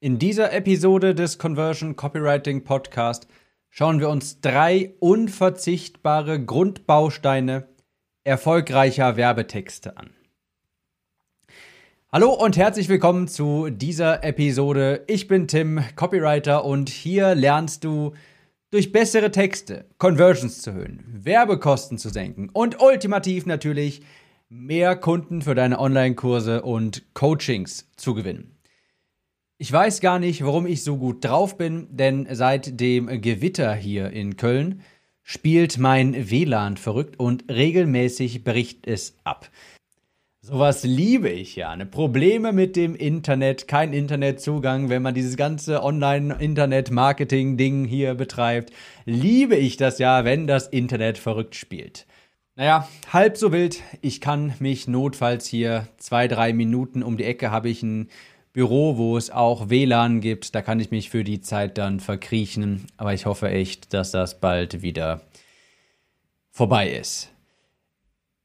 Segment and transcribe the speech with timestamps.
[0.00, 3.26] In dieser Episode des Conversion Copywriting Podcast
[3.68, 7.66] schauen wir uns drei unverzichtbare Grundbausteine
[8.22, 10.10] erfolgreicher Werbetexte an.
[12.12, 15.02] Hallo und herzlich willkommen zu dieser Episode.
[15.08, 18.12] Ich bin Tim, Copywriter und hier lernst du
[18.70, 24.02] durch bessere Texte Conversions zu erhöhen, Werbekosten zu senken und ultimativ natürlich
[24.48, 28.57] mehr Kunden für deine Online-Kurse und Coachings zu gewinnen.
[29.60, 34.10] Ich weiß gar nicht, warum ich so gut drauf bin, denn seit dem Gewitter hier
[34.10, 34.82] in Köln
[35.24, 39.50] spielt mein WLAN verrückt und regelmäßig bricht es ab.
[40.40, 41.74] Sowas liebe ich ja.
[41.74, 41.86] Ne?
[41.86, 48.72] Probleme mit dem Internet, kein Internetzugang, wenn man dieses ganze Online-Internet-Marketing-Ding hier betreibt.
[49.06, 52.06] Liebe ich das ja, wenn das Internet verrückt spielt.
[52.54, 53.82] Naja, halb so wild.
[54.02, 58.08] Ich kann mich notfalls hier zwei, drei Minuten um die Ecke habe ich ein
[58.58, 60.52] Büro, wo es auch WLAN gibt.
[60.52, 62.88] Da kann ich mich für die Zeit dann verkriechen.
[62.96, 65.20] Aber ich hoffe echt, dass das bald wieder
[66.50, 67.30] vorbei ist.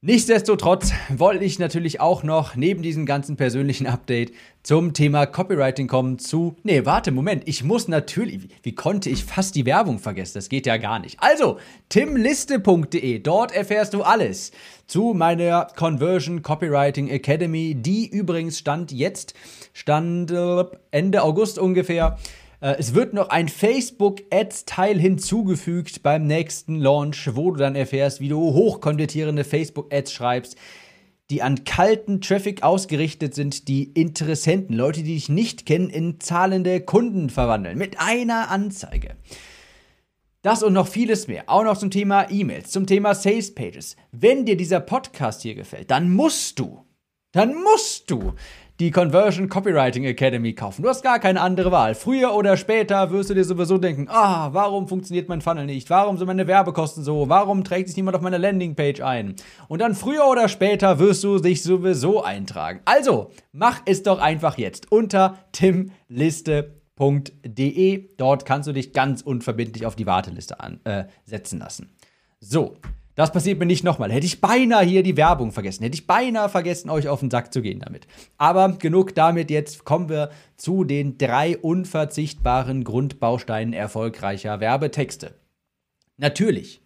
[0.06, 6.20] Nichtsdestotrotz wollte ich natürlich auch noch neben diesem ganzen persönlichen Update zum Thema Copywriting kommen
[6.20, 6.58] zu.
[6.64, 8.50] Nee, warte, Moment, ich muss natürlich.
[8.64, 10.34] Wie, konnte ich fast die Werbung vergessen?
[10.34, 11.20] Das geht ja gar nicht.
[11.22, 14.52] Also, timliste.de, dort erfährst du alles
[14.88, 19.34] zu meiner Conversion Copywriting Academy, die übrigens stand jetzt,
[19.72, 22.18] stand äh, Ende August ungefähr
[22.64, 28.30] äh, es wird noch ein Facebook-Ads-Teil hinzugefügt beim nächsten Launch, wo du dann erfährst, wie
[28.30, 30.56] du hochkonvertierende Facebook-Ads schreibst,
[31.30, 36.80] die an kalten Traffic ausgerichtet sind, die Interessenten, Leute, die dich nicht kennen, in zahlende
[36.80, 37.78] Kunden verwandeln.
[37.78, 39.16] Mit einer Anzeige.
[40.42, 41.44] Das und noch vieles mehr.
[41.48, 43.96] Auch noch zum Thema E-Mails, zum Thema Sales Pages.
[44.12, 46.86] Wenn dir dieser Podcast hier gefällt, dann musst du,
[47.32, 48.34] dann musst du
[48.84, 50.84] die Conversion Copywriting Academy kaufen.
[50.84, 51.96] Du hast gar keine andere Wahl.
[51.96, 55.90] Früher oder später wirst du dir sowieso denken, ah, warum funktioniert mein Funnel nicht?
[55.90, 57.30] Warum sind meine Werbekosten so?
[57.30, 59.38] Warum trägt sich niemand auf meiner Landingpage ein?
[59.70, 62.82] Und dann früher oder später wirst du dich sowieso eintragen.
[62.84, 68.10] Also, mach es doch einfach jetzt unter timliste.de.
[68.18, 71.96] Dort kannst du dich ganz unverbindlich auf die Warteliste an, äh, setzen lassen.
[72.42, 72.76] So,
[73.16, 74.12] das passiert mir nicht nochmal.
[74.12, 75.84] Hätte ich beinahe hier die Werbung vergessen.
[75.84, 78.08] Hätte ich beinahe vergessen, euch auf den Sack zu gehen damit.
[78.38, 79.52] Aber genug damit.
[79.52, 85.36] Jetzt kommen wir zu den drei unverzichtbaren Grundbausteinen erfolgreicher Werbetexte.
[86.18, 86.82] Natürlich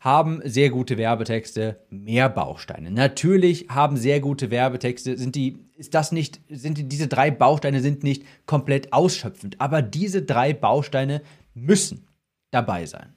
[0.00, 2.90] haben sehr gute Werbetexte mehr Bausteine.
[2.90, 7.80] Natürlich haben sehr gute Werbetexte, sind die, ist das nicht, sind die, diese drei Bausteine
[7.80, 9.60] sind nicht komplett ausschöpfend.
[9.60, 11.22] Aber diese drei Bausteine
[11.54, 12.06] müssen
[12.50, 13.13] dabei sein.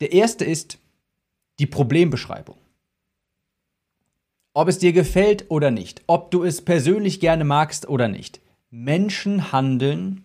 [0.00, 0.78] Der erste ist
[1.58, 2.56] die Problembeschreibung.
[4.52, 8.40] Ob es dir gefällt oder nicht, ob du es persönlich gerne magst oder nicht.
[8.70, 10.24] Menschen handeln,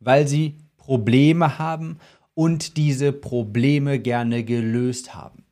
[0.00, 1.98] weil sie Probleme haben
[2.34, 5.44] und diese Probleme gerne gelöst haben.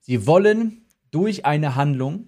[0.00, 2.26] Sie wollen durch eine Handlung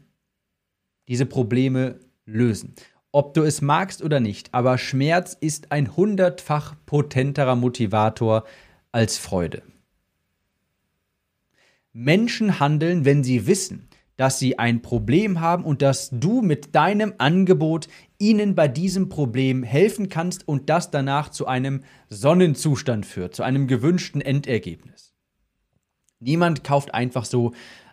[1.08, 2.74] diese Probleme lösen.
[3.12, 8.44] Ob du es magst oder nicht, aber Schmerz ist ein hundertfach potenterer Motivator
[8.92, 9.62] als Freude.
[11.94, 17.14] Menschen handeln, wenn sie wissen, dass sie ein Problem haben und dass du mit deinem
[17.18, 17.88] Angebot
[18.18, 23.68] ihnen bei diesem Problem helfen kannst und das danach zu einem Sonnenzustand führt, zu einem
[23.68, 25.14] gewünschten Endergebnis.
[26.18, 27.52] Niemand kauft einfach so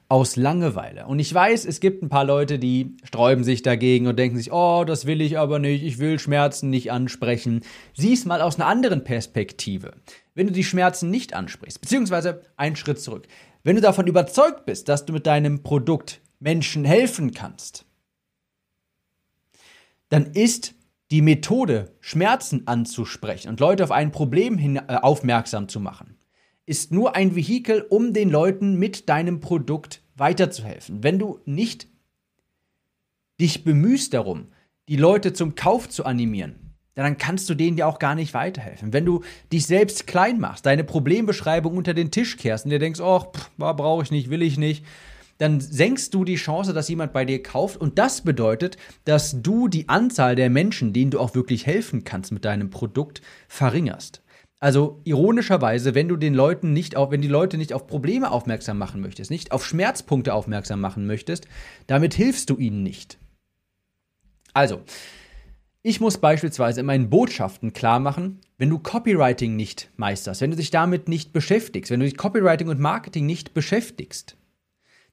[0.10, 1.06] aus Langeweile.
[1.06, 4.52] Und ich weiß, es gibt ein paar Leute, die sträuben sich dagegen und denken sich,
[4.52, 7.62] oh, das will ich aber nicht, ich will Schmerzen nicht ansprechen.
[7.94, 9.94] Sieh es mal aus einer anderen Perspektive.
[10.36, 13.28] Wenn du die Schmerzen nicht ansprichst, beziehungsweise einen Schritt zurück.
[13.64, 17.86] Wenn du davon überzeugt bist, dass du mit deinem Produkt Menschen helfen kannst,
[20.10, 20.74] dann ist
[21.12, 26.18] die Methode, Schmerzen anzusprechen und Leute auf ein Problem hin, äh, aufmerksam zu machen,
[26.66, 31.04] ist nur ein Vehikel, um den Leuten mit deinem Produkt weiterzuhelfen.
[31.04, 31.88] Wenn du nicht
[33.40, 34.48] dich bemühst darum,
[34.88, 38.94] die Leute zum Kauf zu animieren, dann kannst du denen ja auch gar nicht weiterhelfen.
[38.94, 43.00] Wenn du dich selbst klein machst, deine Problembeschreibung unter den Tisch kehrst und dir denkst,
[43.00, 44.86] oh, brauche ich nicht, will ich nicht,
[45.38, 47.78] dann senkst du die Chance, dass jemand bei dir kauft.
[47.78, 52.32] Und das bedeutet, dass du die Anzahl der Menschen, denen du auch wirklich helfen kannst
[52.32, 54.22] mit deinem Produkt, verringerst.
[54.60, 58.78] Also ironischerweise, wenn du den Leuten nicht auf, wenn die Leute nicht auf Probleme aufmerksam
[58.78, 61.48] machen möchtest, nicht auf Schmerzpunkte aufmerksam machen möchtest,
[61.88, 63.18] damit hilfst du ihnen nicht.
[64.54, 64.82] Also,
[65.84, 70.58] ich muss beispielsweise in meinen Botschaften klar machen, wenn du Copywriting nicht meisterst, wenn du
[70.58, 74.38] dich damit nicht beschäftigst, wenn du dich Copywriting und Marketing nicht beschäftigst,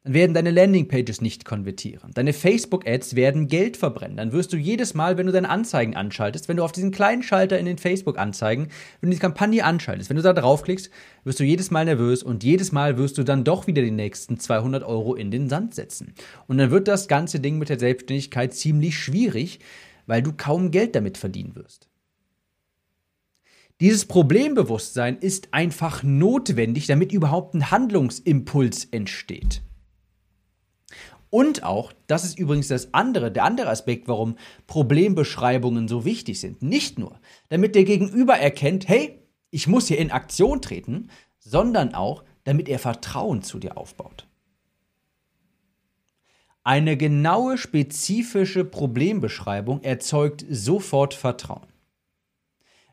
[0.05, 2.13] dann werden deine Landingpages nicht konvertieren.
[2.15, 4.17] Deine Facebook-Ads werden Geld verbrennen.
[4.17, 7.23] Dann wirst du jedes Mal, wenn du deine Anzeigen anschaltest, wenn du auf diesen kleinen
[7.23, 8.69] Schalter in den Facebook-Anzeigen,
[9.01, 10.91] wenn du die Kampagne anschaltest, wenn du da draufklickst,
[11.25, 14.39] wirst du jedes Mal nervös und jedes Mal wirst du dann doch wieder die nächsten
[14.39, 16.15] 200 Euro in den Sand setzen.
[16.47, 19.61] Und dann wird das ganze Ding mit der Selbstständigkeit ziemlich schwierig,
[20.09, 21.89] weil du kaum Geld damit verdienen wirst.
[23.81, 29.63] Dieses Problembewusstsein ist einfach notwendig, damit überhaupt ein Handlungsimpuls entsteht.
[31.31, 36.63] Und auch, das ist übrigens das andere, der andere Aspekt, warum Problembeschreibungen so wichtig sind.
[36.63, 37.21] Nicht nur,
[37.51, 42.79] damit der Gegenüber erkennt, hey, ich muss hier in Aktion treten, sondern auch, damit er
[42.79, 44.28] Vertrauen zu dir aufbaut.
[46.69, 51.67] Eine genaue, spezifische Problembeschreibung erzeugt sofort Vertrauen.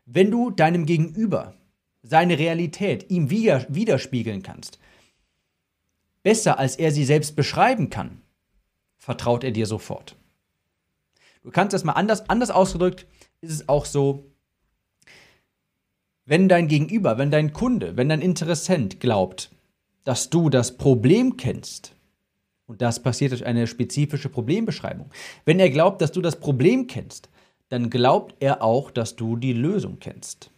[0.05, 1.55] Wenn du deinem Gegenüber
[2.01, 4.79] seine Realität ihm widerspiegeln kannst,
[6.23, 8.21] besser als er sie selbst beschreiben kann,
[8.95, 10.15] vertraut er dir sofort.
[11.43, 13.05] Du kannst das mal anders, anders ausgedrückt,
[13.41, 14.31] ist es auch so,
[16.23, 19.51] wenn dein Gegenüber, wenn dein Kunde, wenn dein Interessent glaubt,
[20.05, 21.94] dass du das Problem kennst,
[22.67, 25.09] und das passiert durch eine spezifische Problembeschreibung,
[25.45, 27.29] wenn er glaubt, dass du das Problem kennst,
[27.69, 30.51] dann glaubt er auch, dass du die Lösung kennst.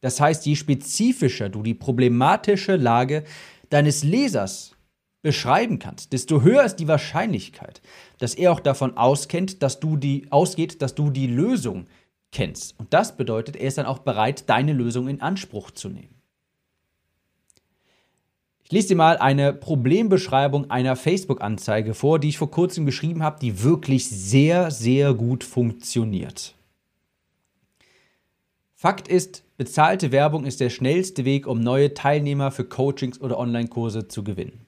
[0.00, 3.24] Das heißt, je spezifischer du die problematische Lage
[3.68, 4.76] deines Lesers
[5.22, 7.82] beschreiben kannst, desto höher ist die Wahrscheinlichkeit,
[8.18, 11.86] dass er auch davon auskennt, dass du die, ausgeht, dass du die Lösung
[12.30, 12.78] kennst.
[12.78, 16.17] Und das bedeutet, er ist dann auch bereit, deine Lösung in Anspruch zu nehmen.
[18.68, 23.40] Ich lese dir mal eine Problembeschreibung einer Facebook-Anzeige vor, die ich vor kurzem geschrieben habe,
[23.40, 26.54] die wirklich sehr, sehr gut funktioniert.
[28.74, 34.06] Fakt ist, bezahlte Werbung ist der schnellste Weg, um neue Teilnehmer für Coachings oder Online-Kurse
[34.06, 34.66] zu gewinnen.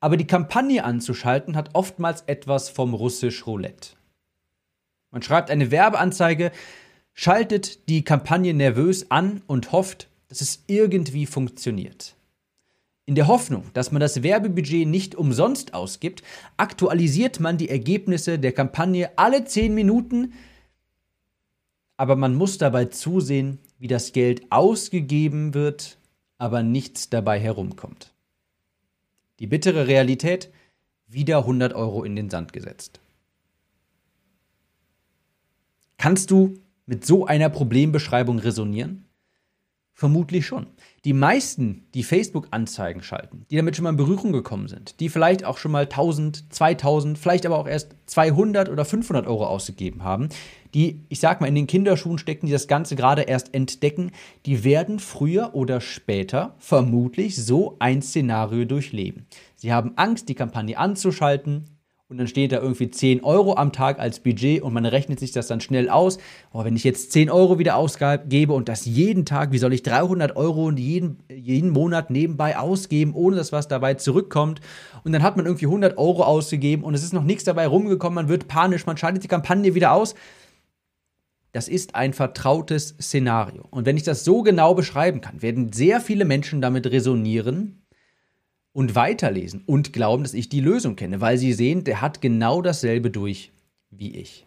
[0.00, 3.90] Aber die Kampagne anzuschalten hat oftmals etwas vom russisch Roulette.
[5.12, 6.50] Man schreibt eine Werbeanzeige,
[7.14, 12.16] schaltet die Kampagne nervös an und hofft, dass es irgendwie funktioniert.
[13.08, 16.22] In der Hoffnung, dass man das Werbebudget nicht umsonst ausgibt,
[16.58, 20.34] aktualisiert man die Ergebnisse der Kampagne alle 10 Minuten,
[21.96, 25.96] aber man muss dabei zusehen, wie das Geld ausgegeben wird,
[26.36, 28.12] aber nichts dabei herumkommt.
[29.38, 30.50] Die bittere Realität,
[31.06, 33.00] wieder 100 Euro in den Sand gesetzt.
[35.96, 39.07] Kannst du mit so einer Problembeschreibung resonieren?
[39.98, 40.68] Vermutlich schon.
[41.04, 45.44] Die meisten, die Facebook-Anzeigen schalten, die damit schon mal in Berührung gekommen sind, die vielleicht
[45.44, 50.28] auch schon mal 1000, 2000, vielleicht aber auch erst 200 oder 500 Euro ausgegeben haben,
[50.72, 54.12] die, ich sag mal, in den Kinderschuhen stecken, die das Ganze gerade erst entdecken,
[54.46, 59.26] die werden früher oder später vermutlich so ein Szenario durchleben.
[59.56, 61.64] Sie haben Angst, die Kampagne anzuschalten,
[62.10, 65.30] und dann steht da irgendwie 10 Euro am Tag als Budget und man rechnet sich
[65.30, 66.16] das dann schnell aus.
[66.52, 69.82] Oh, wenn ich jetzt 10 Euro wieder ausgebe und das jeden Tag, wie soll ich
[69.82, 74.60] 300 Euro jeden, jeden Monat nebenbei ausgeben, ohne dass was dabei zurückkommt?
[75.04, 78.14] Und dann hat man irgendwie 100 Euro ausgegeben und es ist noch nichts dabei rumgekommen,
[78.14, 80.14] man wird panisch, man schaltet die Kampagne wieder aus.
[81.52, 83.66] Das ist ein vertrautes Szenario.
[83.70, 87.82] Und wenn ich das so genau beschreiben kann, werden sehr viele Menschen damit resonieren
[88.78, 92.62] und weiterlesen und glauben, dass ich die Lösung kenne, weil sie sehen, der hat genau
[92.62, 93.50] dasselbe durch
[93.90, 94.46] wie ich.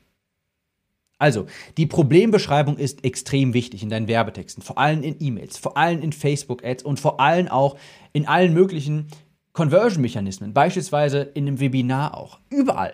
[1.18, 6.02] Also, die Problembeschreibung ist extrem wichtig in deinen Werbetexten, vor allem in E-Mails, vor allem
[6.02, 7.78] in Facebook-Ads und vor allem auch
[8.14, 9.08] in allen möglichen
[9.52, 12.40] Conversion-Mechanismen, beispielsweise in einem Webinar auch.
[12.50, 12.94] Überall.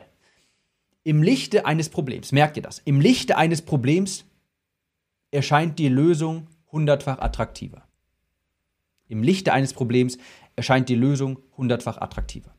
[1.04, 2.82] Im Lichte eines Problems, merkt ihr das?
[2.84, 4.26] Im Lichte eines Problems
[5.30, 7.84] erscheint die Lösung hundertfach attraktiver.
[9.08, 10.18] Im Lichte eines Problems
[10.58, 12.54] erscheint die Lösung hundertfach attraktiver.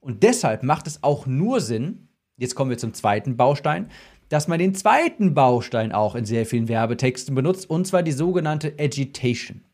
[0.00, 3.90] Und deshalb macht es auch nur Sinn, jetzt kommen wir zum zweiten Baustein,
[4.28, 8.74] dass man den zweiten Baustein auch in sehr vielen Werbetexten benutzt, und zwar die sogenannte
[8.78, 9.64] Agitation.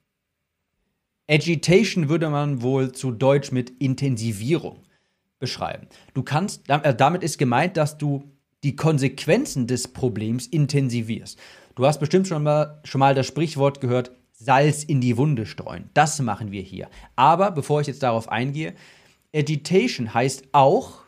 [1.29, 4.83] Agitation würde man wohl zu Deutsch mit Intensivierung
[5.39, 5.89] beschreiben.
[6.15, 8.31] Du kannst, äh, damit ist gemeint, dass du
[8.63, 11.39] die Konsequenzen des Problems intensivierst.
[11.75, 15.91] Du hast bestimmt schon mal, schon mal das Sprichwort gehört, Salz in die Wunde streuen.
[15.95, 16.89] Das machen wir hier.
[17.17, 18.75] Aber bevor ich jetzt darauf eingehe,
[19.35, 21.03] Agitation heißt auch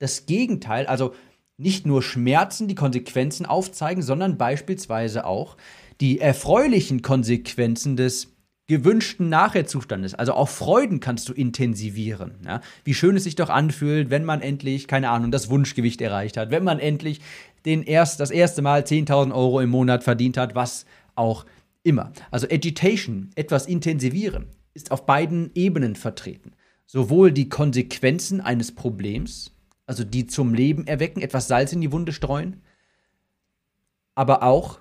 [0.00, 1.14] das Gegenteil, also
[1.56, 5.56] nicht nur Schmerzen, die Konsequenzen aufzeigen, sondern beispielsweise auch
[6.00, 8.34] die erfreulichen Konsequenzen des
[8.66, 10.14] gewünschten Nachherzustandes.
[10.14, 12.38] Also auch Freuden kannst du intensivieren.
[12.44, 12.60] Ja?
[12.82, 16.50] Wie schön es sich doch anfühlt, wenn man endlich, keine Ahnung, das Wunschgewicht erreicht hat,
[16.50, 17.20] wenn man endlich
[17.66, 21.44] den erst, das erste Mal 10.000 Euro im Monat verdient hat, was auch
[21.84, 22.12] immer.
[22.32, 26.52] Also Agitation, etwas intensivieren, ist auf beiden Ebenen vertreten.
[26.86, 29.52] Sowohl die Konsequenzen eines Problems,
[29.86, 32.62] also die zum Leben erwecken, etwas Salz in die Wunde streuen,
[34.14, 34.80] aber auch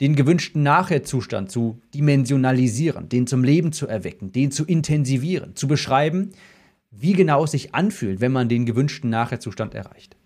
[0.00, 6.30] den gewünschten Nachherzustand zu dimensionalisieren, den zum Leben zu erwecken, den zu intensivieren, zu beschreiben,
[6.90, 10.16] wie genau es sich anfühlt, wenn man den gewünschten Nachherzustand erreicht.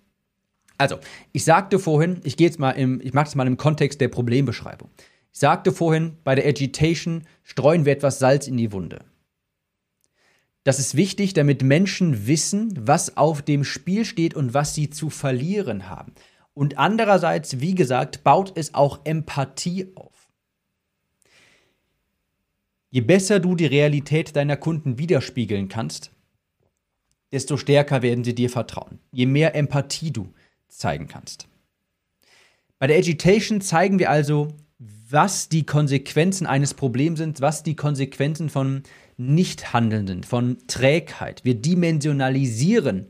[0.79, 0.99] Also,
[1.33, 4.09] ich sagte vorhin, ich gehe jetzt mal im, ich mache es mal im Kontext der
[4.09, 4.91] Problembeschreibung.
[5.35, 9.05] Ich sagte vorhin, bei der Agitation streuen wir etwas Salz in die Wunde.
[10.63, 15.11] Das ist wichtig, damit Menschen wissen, was auf dem Spiel steht und was sie zu
[15.11, 16.15] verlieren haben.
[16.55, 20.29] Und andererseits, wie gesagt, baut es auch Empathie auf.
[22.91, 26.13] Je besser du die Realität deiner Kunden widerspiegeln kannst,
[27.33, 29.01] desto stärker werden sie dir vertrauen.
[29.11, 30.33] Je mehr Empathie du
[30.69, 31.49] zeigen kannst.
[32.79, 34.55] Bei der Agitation zeigen wir also,
[35.15, 38.83] was die Konsequenzen eines Problems sind, was die Konsequenzen von
[39.17, 41.45] Nichthandelnden, von Trägheit.
[41.45, 43.07] Wir dimensionalisieren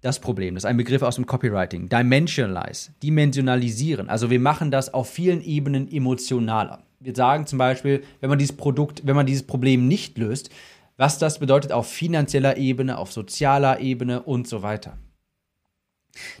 [0.00, 0.54] das Problem.
[0.54, 1.90] Das ist ein Begriff aus dem Copywriting.
[1.90, 4.08] Dimensionalize, dimensionalisieren.
[4.08, 6.82] Also wir machen das auf vielen Ebenen emotionaler.
[6.98, 10.48] Wir sagen zum Beispiel, wenn man dieses Produkt, wenn man dieses Problem nicht löst,
[10.96, 14.96] was das bedeutet auf finanzieller Ebene, auf sozialer Ebene und so weiter.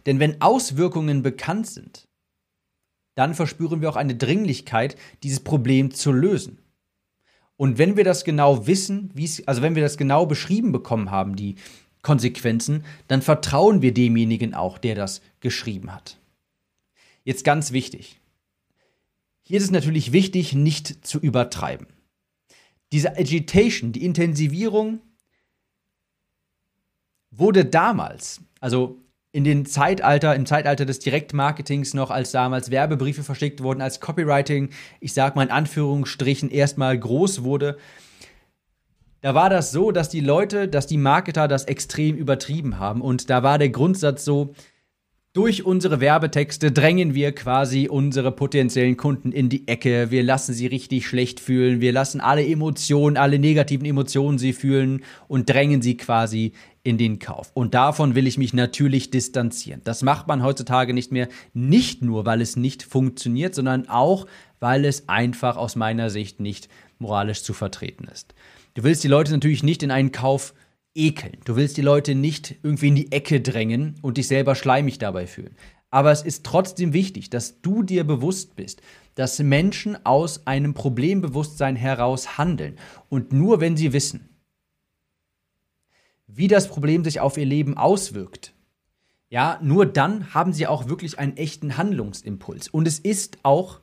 [0.06, 2.07] Denn wenn Auswirkungen bekannt sind,
[3.18, 6.58] dann verspüren wir auch eine Dringlichkeit, dieses Problem zu lösen.
[7.56, 9.12] Und wenn wir das genau wissen,
[9.46, 11.56] also wenn wir das genau beschrieben bekommen haben, die
[12.02, 16.16] Konsequenzen, dann vertrauen wir demjenigen auch, der das geschrieben hat.
[17.24, 18.20] Jetzt ganz wichtig.
[19.42, 21.88] Hier ist es natürlich wichtig, nicht zu übertreiben.
[22.92, 25.00] Diese Agitation, die Intensivierung,
[27.32, 33.62] wurde damals, also in den Zeitalter, im Zeitalter des Direktmarketings noch, als damals Werbebriefe verschickt
[33.62, 34.70] wurden, als Copywriting,
[35.00, 37.76] ich sag mal in Anführungsstrichen, erstmal groß wurde,
[39.20, 43.02] da war das so, dass die Leute, dass die Marketer das extrem übertrieben haben.
[43.02, 44.54] Und da war der Grundsatz so,
[45.34, 50.10] durch unsere Werbetexte drängen wir quasi unsere potenziellen Kunden in die Ecke.
[50.10, 51.80] Wir lassen sie richtig schlecht fühlen.
[51.80, 57.18] Wir lassen alle Emotionen, alle negativen Emotionen sie fühlen und drängen sie quasi in den
[57.18, 57.50] Kauf.
[57.54, 59.82] Und davon will ich mich natürlich distanzieren.
[59.84, 64.26] Das macht man heutzutage nicht mehr, nicht nur, weil es nicht funktioniert, sondern auch,
[64.60, 66.68] weil es einfach aus meiner Sicht nicht
[66.98, 68.34] moralisch zu vertreten ist.
[68.74, 70.54] Du willst die Leute natürlich nicht in einen Kauf
[70.94, 71.38] ekeln.
[71.44, 75.26] Du willst die Leute nicht irgendwie in die Ecke drängen und dich selber schleimig dabei
[75.26, 75.56] fühlen.
[75.90, 78.82] Aber es ist trotzdem wichtig, dass du dir bewusst bist,
[79.14, 82.76] dass Menschen aus einem Problembewusstsein heraus handeln.
[83.08, 84.28] Und nur wenn sie wissen,
[86.26, 88.54] wie das Problem sich auf ihr Leben auswirkt,
[89.30, 92.68] ja, nur dann haben sie auch wirklich einen echten Handlungsimpuls.
[92.68, 93.80] Und es ist auch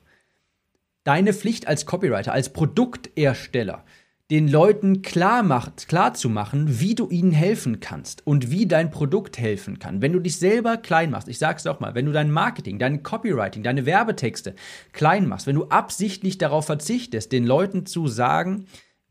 [1.04, 3.84] deine Pflicht als Copywriter, als Produktersteller,
[4.30, 8.90] den Leuten klar, macht, klar zu machen, wie du ihnen helfen kannst und wie dein
[8.90, 10.02] Produkt helfen kann.
[10.02, 13.04] Wenn du dich selber klein machst, ich sag's doch mal, wenn du dein Marketing, dein
[13.04, 14.56] Copywriting, deine Werbetexte
[14.92, 18.66] klein machst, wenn du absichtlich darauf verzichtest, den Leuten zu sagen,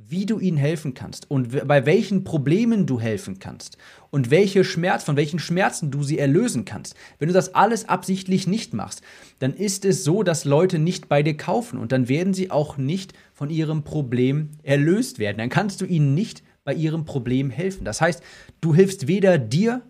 [0.07, 3.77] wie du ihnen helfen kannst und bei welchen Problemen du helfen kannst
[4.11, 6.95] und welche Schmerz, von welchen Schmerzen du sie erlösen kannst.
[7.17, 9.01] Wenn du das alles absichtlich nicht machst,
[9.39, 12.77] dann ist es so, dass Leute nicht bei dir kaufen und dann werden sie auch
[12.77, 15.37] nicht von ihrem Problem erlöst werden.
[15.37, 17.85] Dann kannst du ihnen nicht bei ihrem Problem helfen.
[17.85, 18.21] Das heißt,
[18.61, 19.81] du hilfst weder dir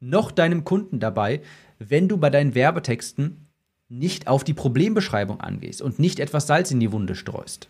[0.00, 1.40] noch deinem Kunden dabei,
[1.78, 3.48] wenn du bei deinen Werbetexten
[3.88, 7.68] nicht auf die Problembeschreibung angehst und nicht etwas Salz in die Wunde streust.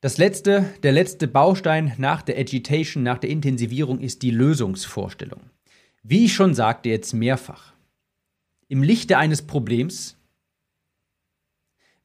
[0.00, 5.40] Das letzte, der letzte Baustein nach der Agitation, nach der Intensivierung ist die Lösungsvorstellung.
[6.04, 7.72] Wie ich schon sagte jetzt mehrfach,
[8.68, 10.16] im Lichte eines Problems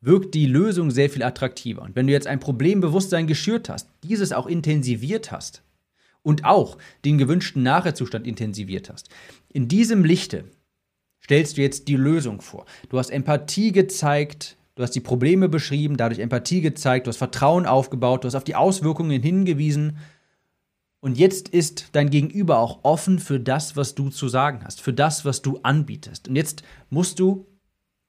[0.02, 1.84] wirkt die Lösung sehr viel attraktiver.
[1.84, 5.62] Und wenn du jetzt ein Problembewusstsein geschürt hast, dieses auch intensiviert hast
[6.24, 9.10] und auch den gewünschten Nachherzustand intensiviert hast,
[9.50, 10.46] in diesem Lichte
[11.24, 12.66] stellst du jetzt die Lösung vor.
[12.90, 17.65] Du hast Empathie gezeigt, Du hast die Probleme beschrieben, dadurch Empathie gezeigt, du hast Vertrauen
[17.65, 19.98] aufgebaut, du hast auf die Auswirkungen hingewiesen.
[21.00, 24.94] Und jetzt ist dein Gegenüber auch offen für das, was du zu sagen hast, für
[24.94, 26.27] das, was du anbietest.
[26.27, 27.46] Und jetzt musst du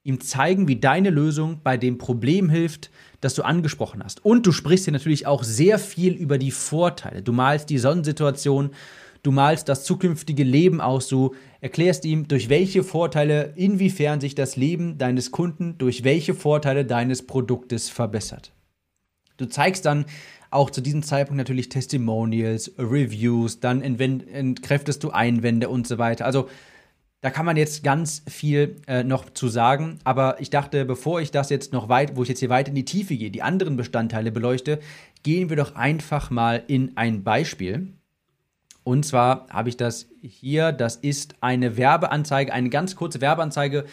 [0.05, 2.91] ihm zeigen, wie deine Lösung bei dem Problem hilft,
[3.21, 4.25] das du angesprochen hast.
[4.25, 7.23] Und du sprichst hier natürlich auch sehr viel über die Vorteile.
[7.23, 8.71] Du malst die Sonnensituation
[9.25, 14.55] du malst das zukünftige Leben aus, du erklärst ihm, durch welche Vorteile, inwiefern sich das
[14.55, 18.53] Leben deines Kunden durch welche Vorteile deines Produktes verbessert.
[19.37, 20.05] Du zeigst dann
[20.51, 26.27] auch zu diesem Zeitpunkt natürlich Testimonials, Reviews, dann entkräftest du Einwände und so weiter.
[26.27, 26.49] Also
[27.25, 31.31] Da kann man jetzt ganz viel äh, noch zu sagen, aber ich dachte, bevor ich
[31.31, 33.77] das jetzt noch weit, wo ich jetzt hier weit in die Tiefe gehe, die anderen
[33.79, 34.79] Bestandteile beleuchte,
[35.23, 37.95] gehen wir doch einfach mal in ein Beispiel.
[38.85, 43.85] Und zwar habe ich das hier, das ist eine Werbeanzeige, eine ganz kurze Werbeanzeige.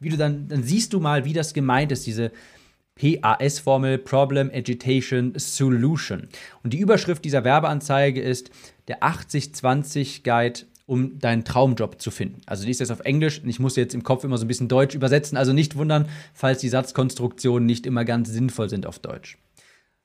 [0.00, 2.32] Wie du dann, dann siehst du mal, wie das gemeint ist, diese
[2.96, 6.28] PAS-Formel Problem Agitation Solution.
[6.62, 8.50] Und die Überschrift dieser Werbeanzeige ist
[8.88, 12.40] der 80-20 Guide um deinen Traumjob zu finden.
[12.46, 14.48] Also die ist jetzt auf Englisch und ich muss jetzt im Kopf immer so ein
[14.48, 15.38] bisschen Deutsch übersetzen.
[15.38, 19.38] Also nicht wundern, falls die Satzkonstruktionen nicht immer ganz sinnvoll sind auf Deutsch.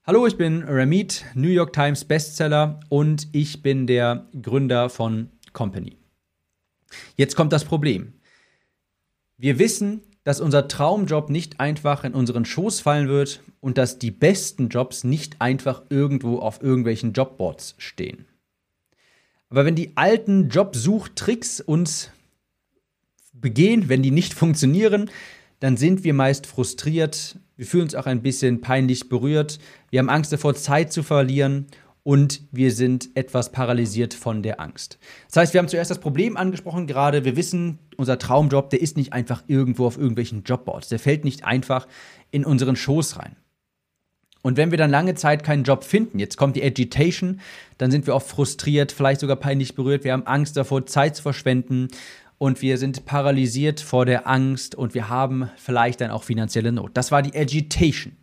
[0.07, 5.97] Hallo, ich bin Ramit, New York Times Bestseller und ich bin der Gründer von Company.
[7.17, 8.13] Jetzt kommt das Problem.
[9.38, 14.12] Wir wissen, dass unser Traumjob nicht einfach in unseren Schoß fallen wird und dass die
[14.12, 18.27] besten Jobs nicht einfach irgendwo auf irgendwelchen Jobboards stehen.
[19.50, 22.12] Aber wenn die alten Jobsuchtricks uns
[23.33, 25.09] begehen, wenn die nicht funktionieren,
[25.65, 29.57] dann sind wir meist frustriert, wir fühlen uns auch ein bisschen peinlich berührt,
[29.89, 31.65] wir haben Angst davor, Zeit zu verlieren
[32.03, 35.00] und wir sind etwas paralysiert von der Angst.
[35.27, 36.86] Das heißt, wir haben zuerst das Problem angesprochen.
[36.86, 41.25] Gerade, wir wissen, unser Traumjob, der ist nicht einfach irgendwo auf irgendwelchen Jobboards, der fällt
[41.25, 41.88] nicht einfach
[42.29, 43.36] in unseren Schoß rein.
[44.43, 47.39] Und wenn wir dann lange Zeit keinen Job finden, jetzt kommt die Agitation,
[47.79, 51.24] dann sind wir oft frustriert, vielleicht sogar peinlich berührt, wir haben Angst davor, Zeit zu
[51.24, 51.88] verschwenden
[52.38, 56.92] und wir sind paralysiert vor der Angst und wir haben vielleicht dann auch finanzielle Not.
[56.94, 58.18] Das war die Agitation.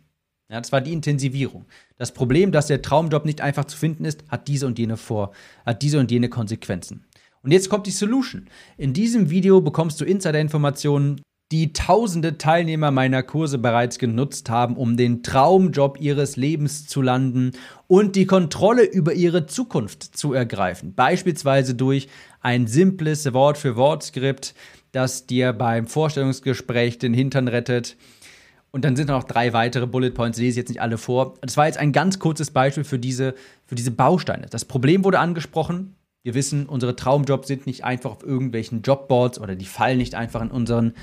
[0.49, 1.65] Ja, das war die Intensivierung.
[1.97, 5.31] Das Problem, dass der Traumjob nicht einfach zu finden ist, hat diese und jene vor,
[5.65, 7.05] hat diese und jene Konsequenzen.
[7.41, 8.47] Und jetzt kommt die Solution.
[8.77, 11.21] In diesem Video bekommst du Insider-Informationen
[11.53, 17.51] die tausende Teilnehmer meiner Kurse bereits genutzt haben, um den Traumjob ihres Lebens zu landen
[17.85, 20.95] und die Kontrolle über ihre Zukunft zu ergreifen.
[20.95, 22.07] Beispielsweise durch
[22.41, 24.55] ein simples Wort-für-Wort-Skript,
[24.93, 27.97] das dir beim Vorstellungsgespräch den Hintern rettet.
[28.71, 31.35] Und dann sind noch drei weitere Bullet Points, lese ich jetzt nicht alle vor.
[31.41, 33.35] Das war jetzt ein ganz kurzes Beispiel für diese,
[33.67, 34.47] für diese Bausteine.
[34.49, 35.97] Das Problem wurde angesprochen.
[36.23, 40.41] Wir wissen, unsere Traumjobs sind nicht einfach auf irgendwelchen Jobboards oder die fallen nicht einfach
[40.41, 40.93] in unseren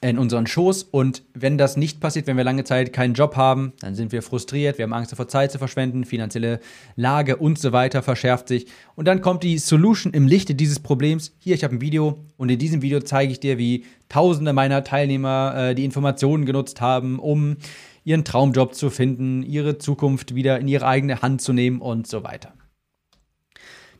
[0.00, 0.84] in unseren Schoß.
[0.84, 4.22] Und wenn das nicht passiert, wenn wir lange Zeit keinen Job haben, dann sind wir
[4.22, 6.60] frustriert, wir haben Angst davor, Zeit zu verschwenden, finanzielle
[6.96, 8.66] Lage und so weiter verschärft sich.
[8.94, 11.34] Und dann kommt die Solution im Lichte dieses Problems.
[11.38, 14.84] Hier, ich habe ein Video und in diesem Video zeige ich dir, wie Tausende meiner
[14.84, 17.56] Teilnehmer äh, die Informationen genutzt haben, um
[18.04, 22.22] ihren Traumjob zu finden, ihre Zukunft wieder in ihre eigene Hand zu nehmen und so
[22.22, 22.54] weiter.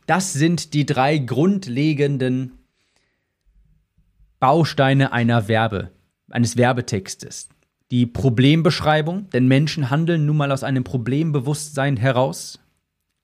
[0.07, 2.53] Das sind die drei grundlegenden
[4.47, 5.91] Bausteine einer Werbe,
[6.31, 7.49] eines Werbetextes.
[7.91, 12.61] Die Problembeschreibung, denn Menschen handeln nun mal aus einem Problembewusstsein heraus.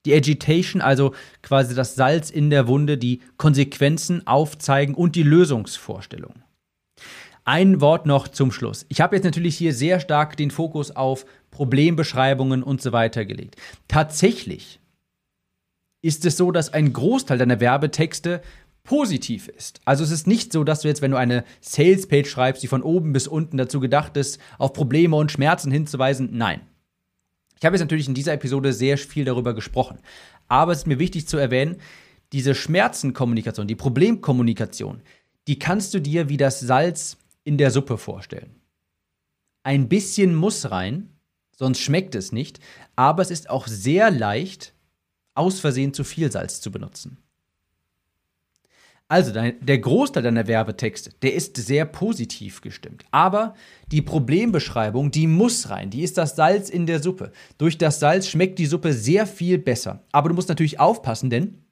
[0.05, 6.43] Die Agitation, also quasi das Salz in der Wunde, die Konsequenzen aufzeigen und die Lösungsvorstellung.
[7.45, 8.85] Ein Wort noch zum Schluss.
[8.89, 13.55] Ich habe jetzt natürlich hier sehr stark den Fokus auf Problembeschreibungen und so weiter gelegt.
[13.87, 14.81] Tatsächlich
[16.01, 18.41] ist es so, dass ein Großteil deiner Werbetexte
[18.83, 19.79] positiv ist.
[19.85, 22.83] Also es ist nicht so, dass du jetzt, wenn du eine Sales-Page schreibst, die von
[22.83, 26.29] oben bis unten dazu gedacht ist, auf Probleme und Schmerzen hinzuweisen.
[26.33, 26.61] Nein.
[27.57, 29.99] Ich habe jetzt natürlich in dieser Episode sehr viel darüber gesprochen.
[30.49, 31.77] Aber es ist mir wichtig zu erwähnen,
[32.33, 35.01] diese Schmerzenkommunikation, die Problemkommunikation,
[35.47, 38.55] die kannst du dir wie das Salz in der Suppe vorstellen.
[39.63, 41.09] Ein bisschen muss rein,
[41.55, 42.59] sonst schmeckt es nicht,
[42.97, 44.73] aber es ist auch sehr leicht,
[45.35, 47.17] aus Versehen zu viel Salz zu benutzen.
[49.09, 53.05] Also der Großteil deiner Werbetexte, der ist sehr positiv gestimmt.
[53.11, 53.53] Aber
[53.91, 55.89] die Problembeschreibung, die muss rein.
[55.91, 57.31] Die ist das Salz in der Suppe.
[57.57, 60.03] Durch das Salz schmeckt die Suppe sehr viel besser.
[60.11, 61.63] Aber du musst natürlich aufpassen, denn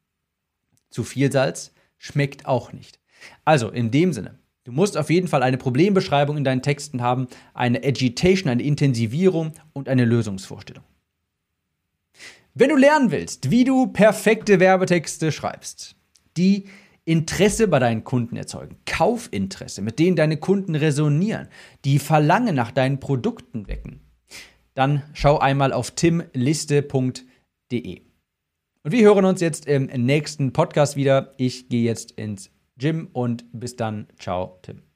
[0.92, 3.00] zu viel Salz schmeckt auch nicht.
[3.46, 7.28] Also in dem Sinne, du musst auf jeden Fall eine Problembeschreibung in deinen Texten haben,
[7.54, 10.84] eine Agitation, eine Intensivierung und eine Lösungsvorstellung.
[12.54, 15.96] Wenn du lernen willst, wie du perfekte Werbetexte schreibst,
[16.38, 16.66] die
[17.06, 21.48] Interesse bei deinen Kunden erzeugen, Kaufinteresse, mit denen deine Kunden resonieren,
[21.84, 24.02] die Verlangen nach deinen Produkten wecken,
[24.74, 28.02] dann schau einmal auf timliste.de.
[28.84, 31.34] Und wir hören uns jetzt im nächsten Podcast wieder.
[31.38, 34.08] Ich gehe jetzt ins Gym und bis dann.
[34.18, 34.91] Ciao, Tim.